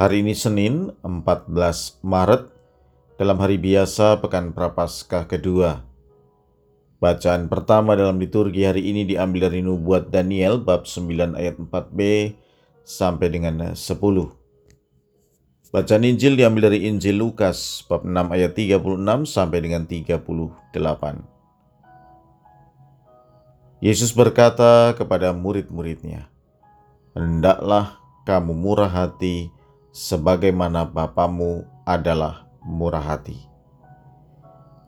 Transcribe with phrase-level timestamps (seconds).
[0.00, 1.52] Hari ini Senin 14
[2.00, 2.48] Maret
[3.20, 5.84] dalam hari biasa Pekan Prapaskah kedua.
[6.96, 12.32] Bacaan pertama dalam liturgi hari ini diambil dari Nubuat Daniel bab 9 ayat 4b
[12.80, 13.76] sampai dengan 10.
[15.68, 18.80] Bacaan Injil diambil dari Injil Lukas bab 6 ayat 36
[19.28, 20.16] sampai dengan 38.
[23.84, 26.32] Yesus berkata kepada murid-muridnya,
[27.12, 29.59] Hendaklah kamu murah hati
[29.90, 33.50] sebagaimana Bapamu adalah murah hati.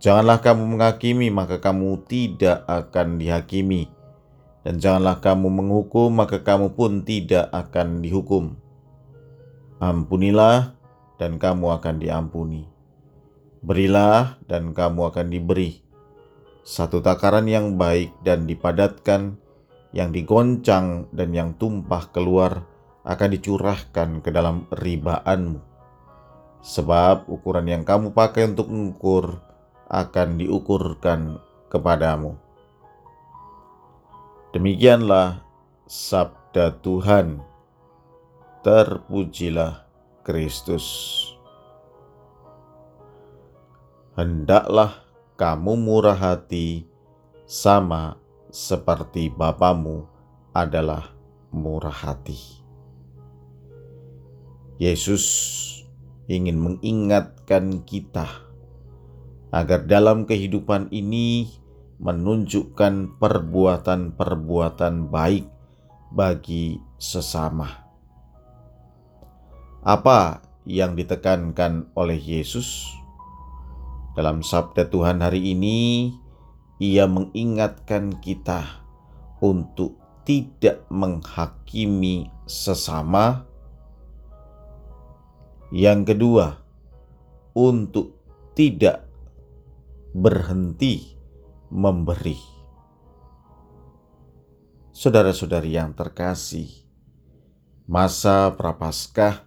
[0.00, 3.92] Janganlah kamu menghakimi, maka kamu tidak akan dihakimi.
[4.64, 8.56] Dan janganlah kamu menghukum, maka kamu pun tidak akan dihukum.
[9.76, 10.72] Ampunilah,
[11.20, 12.64] dan kamu akan diampuni.
[13.60, 15.84] Berilah, dan kamu akan diberi.
[16.64, 19.36] Satu takaran yang baik dan dipadatkan,
[19.92, 22.64] yang digoncang dan yang tumpah keluar,
[23.10, 25.58] akan dicurahkan ke dalam ribaanmu.
[26.62, 29.42] Sebab ukuran yang kamu pakai untuk mengukur
[29.90, 32.38] akan diukurkan kepadamu.
[34.54, 35.42] Demikianlah
[35.90, 37.42] sabda Tuhan.
[38.60, 39.88] Terpujilah
[40.20, 40.86] Kristus.
[44.14, 45.00] Hendaklah
[45.40, 46.84] kamu murah hati
[47.48, 48.20] sama
[48.52, 50.04] seperti Bapamu
[50.52, 51.08] adalah
[51.48, 52.59] murah hati.
[54.80, 55.28] Yesus
[56.24, 58.24] ingin mengingatkan kita
[59.52, 61.52] agar dalam kehidupan ini
[62.00, 65.44] menunjukkan perbuatan-perbuatan baik
[66.08, 67.68] bagi sesama.
[69.84, 72.88] Apa yang ditekankan oleh Yesus
[74.16, 76.08] dalam sabda Tuhan hari ini?
[76.80, 78.64] Ia mengingatkan kita
[79.44, 83.49] untuk tidak menghakimi sesama
[85.70, 86.58] yang kedua,
[87.54, 88.18] untuk
[88.58, 89.06] tidak
[90.14, 91.14] berhenti
[91.70, 92.38] memberi.
[94.90, 96.68] Saudara-saudari yang terkasih,
[97.86, 99.46] masa Prapaskah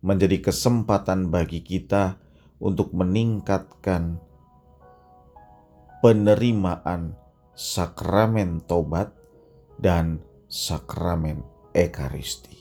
[0.00, 2.16] menjadi kesempatan bagi kita
[2.56, 4.16] untuk meningkatkan
[6.00, 7.12] penerimaan
[7.52, 9.12] sakramen tobat
[9.76, 11.44] dan sakramen
[11.76, 12.59] ekaristi.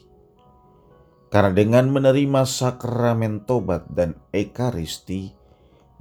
[1.29, 5.29] Karena dengan menerima sakramen tobat dan ekaristi,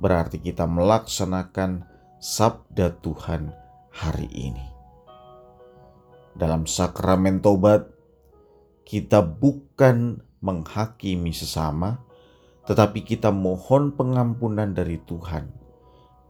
[0.00, 1.84] berarti kita melaksanakan
[2.16, 3.52] sabda Tuhan
[3.92, 4.66] hari ini.
[6.32, 7.92] Dalam sakramen tobat,
[8.88, 12.00] kita bukan menghakimi sesama,
[12.64, 15.48] tetapi kita mohon pengampunan dari Tuhan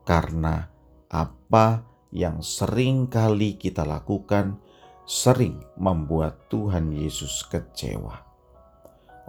[0.09, 0.65] karena
[1.13, 4.57] apa yang sering kali kita lakukan
[5.05, 8.28] sering membuat Tuhan Yesus kecewa.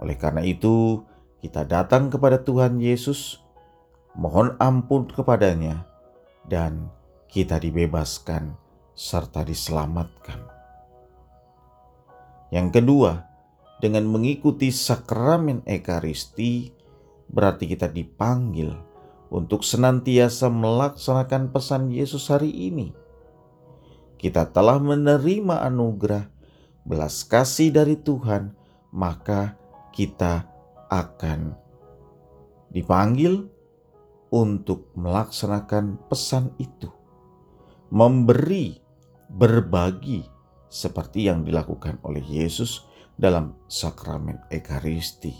[0.00, 1.04] Oleh karena itu,
[1.44, 3.40] kita datang kepada Tuhan Yesus,
[4.16, 5.84] mohon ampun kepadanya,
[6.48, 6.88] dan
[7.28, 8.56] kita dibebaskan
[8.96, 10.40] serta diselamatkan.
[12.50, 13.12] Yang kedua,
[13.78, 16.72] dengan mengikuti sakramen Ekaristi,
[17.30, 18.74] berarti kita dipanggil
[19.30, 22.92] untuk senantiasa melaksanakan pesan Yesus hari ini.
[24.20, 26.28] Kita telah menerima anugerah
[26.84, 28.52] belas kasih dari Tuhan,
[28.92, 29.56] maka
[29.90, 30.46] kita
[30.90, 31.54] akan
[32.70, 33.46] dipanggil
[34.30, 36.86] untuk melaksanakan pesan itu,
[37.90, 38.78] memberi,
[39.26, 40.22] berbagi,
[40.70, 42.86] seperti yang dilakukan oleh Yesus
[43.18, 45.34] dalam sakramen Ekaristi,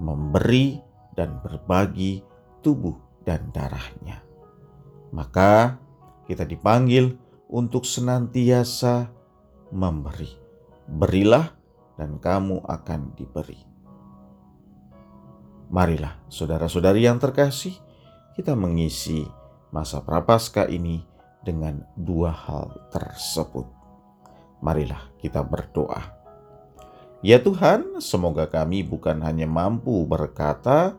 [0.00, 0.80] memberi
[1.12, 2.24] dan berbagi
[2.64, 2.96] tubuh
[3.28, 4.24] dan darahnya.
[5.12, 5.76] Maka
[6.24, 7.14] kita dipanggil
[7.52, 9.12] untuk senantiasa
[9.70, 10.30] memberi.
[10.86, 11.52] Berilah
[11.98, 13.75] dan kamu akan diberi.
[15.76, 17.76] Marilah, saudara-saudari yang terkasih,
[18.32, 19.28] kita mengisi
[19.68, 21.04] masa prapaskah ini
[21.44, 23.68] dengan dua hal tersebut.
[24.64, 26.00] Marilah kita berdoa.
[27.20, 30.96] Ya Tuhan, semoga kami bukan hanya mampu berkata,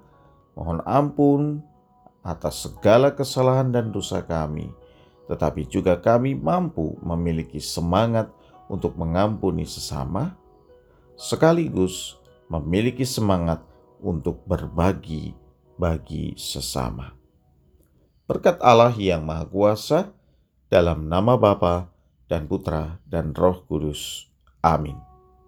[0.54, 1.42] "Mohon ampun
[2.22, 4.70] atas segala kesalahan dan dosa kami,"
[5.26, 8.30] tetapi juga kami mampu memiliki semangat
[8.70, 10.38] untuk mengampuni sesama
[11.18, 13.66] sekaligus memiliki semangat
[14.02, 15.34] untuk berbagi
[15.78, 17.14] bagi sesama.
[18.28, 20.00] Berkat Allah yang Maha Kuasa,
[20.68, 21.88] dalam nama Bapa
[22.28, 24.28] dan Putra dan Roh Kudus.
[24.60, 25.07] Amin.